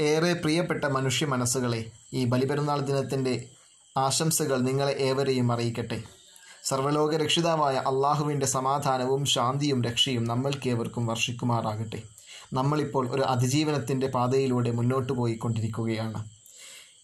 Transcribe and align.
ഏറെ 0.00 0.32
പ്രിയപ്പെട്ട 0.32 0.84
മനുഷ്യ 0.84 1.26
മനസ്സുകളെ 1.26 1.90
ഈ 2.12 2.24
ബലിപെരുന്നാൾ 2.24 2.80
ദിനത്തിന്റെ 2.80 3.48
ആശംസകൾ 3.96 4.58
നിങ്ങളെ 4.60 4.92
ഏവരെയും 4.92 5.52
അറിയിക്കട്ടെ. 5.52 6.02
സർവലോക 6.64 7.16
രക്ഷിതാവായ 7.16 7.74
അള്ളാഹുവിന്റെ 7.74 8.46
സമാധാനവും 8.46 9.24
ശാന്തിയും 9.24 9.82
രക്ഷയും 9.82 10.24
നമ്മൾക്കേവർക്കും 10.24 11.06
വർഷിക്കുമാറാകട്ടെ. 11.06 12.02
നമ്മളിപ്പോൾ 12.52 13.10
ഒരു 13.10 13.22
അതിജീവനത്തിന്റെ 13.22 14.06
പാതയിലൂടെ 14.06 14.70
മുന്നോട്ട് 14.70 15.12
പോയിക്കൊണ്ടിരിക്കുകയാണ്. 15.12 16.39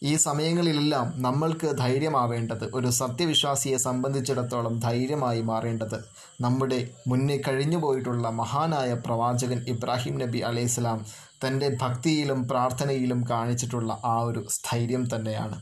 ഈ 0.03 0.17
സമയങ്ങളിലെല്ലാം 0.17 1.13
നമ്മൾക്ക് 1.17 1.77
ധൈര്യമാവേണ്ടത് 1.79 2.65
ഒരു 2.75 2.91
സത്യവിശ്വാസിയെ 2.91 3.77
സംബന്ധിച്ചിടത്തോളം 3.77 4.79
ധൈര്യമായി 4.79 5.41
മാറേണ്ടത് 5.41 6.05
നമ്മുടെ 6.41 6.89
മുന്നേ 7.07 7.43
കഴിഞ്ഞു 7.49 7.79
പോയിട്ടുള്ള 7.79 8.31
മഹാനായ 8.31 8.93
പ്രവാചകൻ 8.95 9.65
ഇബ്രാഹിം 9.69 10.19
നബി 10.19 10.39
അലൈഹിസ്ലാം 10.39 11.07
തന്റെ 11.45 11.69
ഭക്തിയിലും 11.83 12.49
പ്രാർത്ഥനയിലും 12.49 13.27
കാണിച്ചിട്ടുള്ള 13.31 13.93
ആ 14.05 14.19
ഒരു 14.21 14.47
സ്ഥൈര്യം 14.49 15.05
തന്നെയാണ്. 15.15 15.61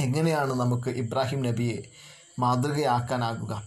എങ്ങനെയാണ് 0.00 0.52
നമുക്ക് 0.52 0.90
ഇബ്രാഹിം 0.90 1.42
നബിയെ 1.42 1.82
മാതൃകയാക്കാനാകുക? 2.38 3.62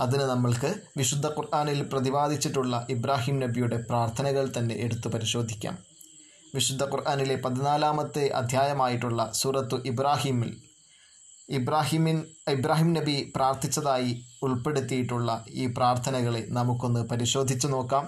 അതിന് 0.00 0.22
നമ്മൾക്ക് 0.22 0.74
വിശുദ്ധ 0.96 1.26
ഖുർആാനിൽ 1.26 1.82
പ്രതിപാദിച്ചിട്ടുള്ള 1.82 2.86
ഇബ്രാഹിം 2.90 3.40
നബിയുടെ 3.40 3.76
പ്രാർത്ഥനകൾ 3.76 4.52
തന്നെ 4.58 4.74
എടുത്തു 4.74 5.08
പരിശോധിക്കാം. 5.08 5.93
വിശുദ്ധ 6.54 6.84
ഖുർആാനിലെ 6.84 7.36
പതിനാലാമത്തെ 7.36 8.28
അധ്യായമായിട്ടുള്ള 8.28 9.32
സൂറത്തു 9.32 9.76
ഇബ്രാഹിമിൽ 9.86 10.50
ഇബ്രാഹിമിൻ 11.50 12.18
ഇബ്രാഹിം 12.48 12.92
നബി 12.92 13.32
പ്രാർത്ഥിച്ചതായി 13.36 14.12
ഉൾപ്പെടുത്തിയിട്ടുള്ള 14.42 15.44
ഈ 15.50 15.66
പ്രാർത്ഥനകളെ 15.66 16.46
നമുക്കൊന്ന് 16.48 17.00
പരിശോധിച്ചു 17.08 17.66
നോക്കാം. 17.66 18.04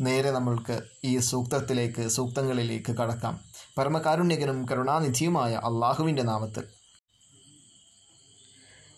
നേരെ 0.00 0.30
നമ്മൾക്ക് 0.30 0.76
ഈ 1.04 1.18
സൂക്തത്തിലേക്ക് 1.18 2.08
സൂക്തങ്ങളിലേക്ക് 2.08 2.92
കടക്കാം. 2.92 3.40
പരമകാരുണ്യകനും 3.78 4.66
കരുണാനിധിയുമായ 4.70 5.52
അള്ളാഹുവിന്റെ 5.54 6.22
നാമത്തിൽ. 6.22 6.64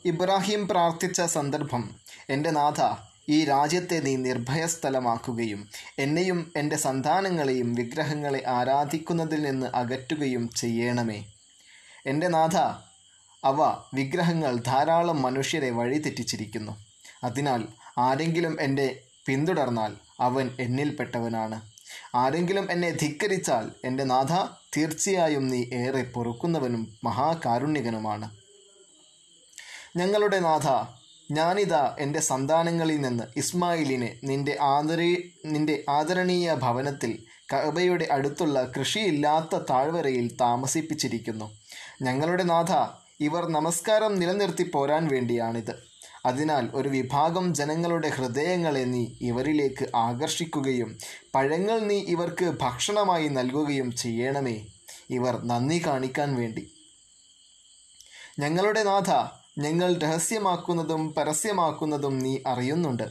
ഇബ്രാഹിം 0.04 0.68
പ്രാർത്ഥിച്ച 0.68 1.20
സന്ദർഭം 1.22 1.94
എന്റെ 2.30 2.50
നാഥ 2.50 2.80
ഈ 3.28 3.44
രാജ്യത്തെ 3.44 4.00
നീ 4.00 4.16
നിർഭയസ്ഥലമാക്കുകയും 4.16 5.68
എന്നെയും 5.98 6.52
എന്റെ 6.56 6.76
സന്താനങ്ങളെയും 6.76 7.74
വിഗ്രഹങ്ങളെ 7.74 8.42
ആരാധിക്കുന്നതിൽ 8.48 9.42
നിന്ന് 9.42 9.66
അകറ്റുകയും 9.74 10.50
ചെയ്യണമേ. 10.56 11.24
എന്റെ 12.06 12.28
നാഥ 12.28 12.56
അവ 13.44 13.62
വിഗ്രഹങ്ങൾ 13.94 14.56
ധാരാളം 14.56 15.22
മനുഷ്യരെ 15.22 15.70
വഴിതെറ്റിച്ചിരിക്കുന്നു. 15.70 16.76
അതിനാൽ 17.24 17.64
ആരെങ്കിലും 17.98 18.56
എന്റെ 18.60 19.00
പിന്തുടർന്നാൽ 19.26 19.94
അവൻ 20.20 20.50
എന്നിൽപ്പെട്ടവനാണ്. 20.60 21.62
ആരെങ്കിലും 22.14 22.72
എന്നെ 22.72 22.90
ധിക്കരിച്ചാൽ 22.90 23.70
എന്റെ 23.84 24.04
നാഥ 24.04 24.48
തീർച്ചയായും 24.76 25.48
നീ 25.48 25.64
ഏറെ 25.72 26.02
പൊറുക്കുന്നവനും 26.02 26.96
മഹാകാരുണ്യകനുമാണ്. 27.04 28.30
ഞങ്ങളുടെ 29.96 30.40
നാഥ 30.40 30.68
ഞാനിതാ 31.32 31.96
എന്റെ 31.98 32.20
സന്താനങ്ങളിൽ 32.20 33.00
നിന്ന് 33.00 33.24
ഇസ്മായിലിനെ 33.36 34.16
നിന്റെ 34.24 34.58
ആദരീ 34.60 35.16
നിന്റെ 35.46 35.84
ആദരണീയ 35.88 36.54
ഭവനത്തിൽ 36.54 37.18
കഅബയുടെ 37.52 38.08
അടുത്തുള്ള 38.12 38.72
കൃഷിയില്ലാത്ത 38.78 39.60
താഴ്വരയിൽ 39.70 40.36
താമസിപ്പിച്ചിരിക്കുന്നു. 40.40 41.58
ഞങ്ങളുടെ 42.02 42.42
നാഥ 42.42 42.72
ഇവർ 43.20 43.48
നമസ്കാരം 43.48 44.14
നിലനിർത്തി 44.14 44.62
പോരാൻ 44.62 45.08
വേണ്ടിയാണിത്. 45.08 45.74
അതിനാൽ 46.26 46.70
ഒരു 46.74 46.88
വിഭാഗം 46.88 47.54
ജനങ്ങളുടെ 47.54 48.08
ഹൃദയങ്ങളെ 48.08 48.84
നീ 48.84 49.06
ഇവരിലേക്ക് 49.20 49.86
ആകർഷിക്കുകയും 49.96 50.98
പഴങ്ങൾ 51.34 51.80
നീ 51.80 51.98
ഇവർക്ക് 51.98 52.52
ഭക്ഷണമായി 52.60 53.28
നൽകുകയും 53.28 53.96
ചെയ്യണമേ. 53.96 54.66
ഇവർ 55.10 55.44
നന്ദി 55.44 55.82
കാണിക്കാൻ 55.86 56.34
വേണ്ടി. 56.34 56.72
ഞങ്ങളുടെ 58.38 58.82
നാഥ 58.82 59.41
ഞങ്ങൾ 59.58 59.98
രഹസ്യമാക്കുന്നതും 59.98 61.14
പരസ്യമാക്കുന്നതും 61.14 62.18
നീ 62.18 62.38
അറിയുന്നുണ്ട്. 62.46 63.02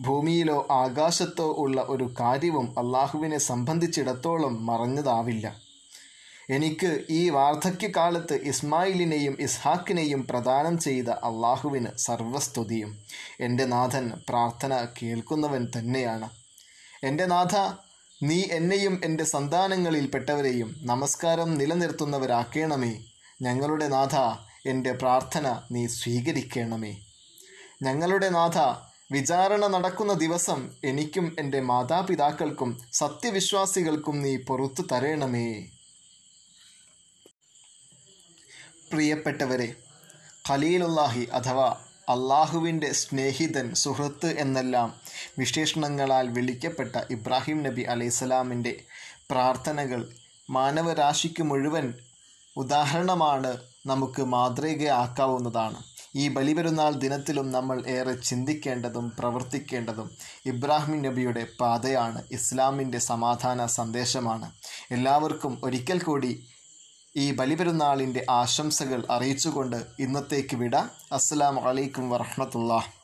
ഭൂമിയിലോ 0.00 0.66
ആകാശത്തോ 0.70 1.54
ഉള്ള 1.58 1.84
ഒരു 1.88 2.14
കാര്യവും 2.20 2.74
അള്ളാഹുവിനെ 2.78 3.38
സംബന്ധിച്ചിടത്തോളം 3.38 4.66
മറഞ്ഞതാവില്ല. 4.66 5.60
എനിക്ക് 6.50 7.04
ഈ 7.10 7.30
വാർദ്ധക്യകാലത്ത് 7.30 8.34
ഇസ്മായിലിനെയും 8.34 9.36
ഇസ്ഹാക്കിനെയും 9.40 10.26
പ്രദാനം 10.26 10.78
ചെയ്ത 10.78 11.08
അള്ളാഹുവിന് 11.08 11.86
സർവസ്തുതിയും. 11.96 12.98
എന്റെ 13.40 13.64
നാഥൻ 13.64 14.12
പ്രാർത്ഥന 14.28 14.86
കേൾക്കുന്നവൻ 15.02 15.68
തന്നെയാണ്. 15.78 16.28
എന്റെ 17.04 17.26
നാഥ 17.26 17.56
നീ 18.22 18.44
എന്നെയും 18.50 19.00
എന്റെ 19.04 19.24
സന്താനങ്ങളിൽപ്പെട്ടവരെയും 19.24 20.76
നമസ്കാരം 20.82 21.54
നിലനിർത്തുന്നവരാക്കേണമേ. 21.54 22.94
ഞങ്ങളുടെ 23.42 23.88
നാഥ 23.88 24.46
എന്റെ 24.66 24.92
പ്രാർത്ഥന 24.92 25.46
നീ 25.70 25.86
സ്വീകരിക്കണമേ. 25.86 26.92
ഞങ്ങളുടെ 27.82 28.28
നാഥ 28.28 28.58
വിചാരണ 29.12 29.66
നടക്കുന്ന 29.66 30.12
ദിവസം 30.12 30.60
എനിക്കും 30.84 31.36
എന്റെ 31.38 31.60
മാതാപിതാക്കൾക്കും 31.60 32.70
സത്യവിശ്വാസികൾക്കും 32.92 34.22
നീ 34.22 34.36
പുറത്തു 34.36 34.82
തരണമേ. 34.92 35.48
പ്രിയപ്പെട്ടവരെ 38.92 39.74
ഖലീലുല്ലാഹി 40.48 41.24
അഥവാ 41.32 41.68
അള്ളാഹുവിന്റെ 42.08 42.92
സ്നേഹിതൻ 42.92 43.74
സുഹൃത്ത് 43.74 44.26
എന്നെല്ലാം 44.38 44.88
വിശേഷണങ്ങളാൽ 45.38 46.26
വിളിക്കപ്പെട്ട 46.28 46.96
ഇബ്രാഹിം 47.10 47.62
നബി 47.62 47.82
അലൈഹിസ്സലാമിന്റെ 47.82 48.84
പ്രാർത്ഥനകൾ 49.30 50.02
മാനവരാശിക്ക് 50.50 51.42
മുഴുവൻ 51.42 51.94
ഉദാഹരണമാണ് 52.56 53.52
നമുക്ക് 53.86 54.22
മാതൃകയാക്കാവുന്നതാണ്. 54.22 55.82
ഈ 56.14 56.28
ബലിപെരുന്നാൾ 56.28 56.92
ദിനത്തിലും 56.92 57.52
നമ്മൾ 57.52 57.84
ഏറെ 57.86 58.12
ചിന്തിക്കേണ്ടതും 58.12 59.12
പ്രവർത്തിക്കേണ്ടതും 59.18 60.10
ഇബ്രാഹിം 60.46 61.02
നബിയുടെ 61.02 61.46
പാതയാണ് 61.60 62.22
ഇസ്ലാമിന്റെ 62.32 62.98
സമാധാന 62.98 63.66
സന്ദേശമാണ്. 63.66 64.50
എല്ലാവർക്കും 64.90 65.60
ഒരിക്കൽ 65.64 66.02
കൂടി 66.02 66.46
ഈ 67.16 67.32
ബലിപെരുന്നാളിന്റെ 67.32 68.26
ആശംസകൾ 68.30 69.04
അറിയിച്ചുകൊണ്ട് 69.10 69.76
ഇന്നത്തേക്ക് 69.98 70.56
വിട. 70.56 70.76
അസ്സാം 71.12 71.56
വലൈക്കും 71.56 72.10
വറഹ്മത്തുള്ളാഹി. 72.10 72.95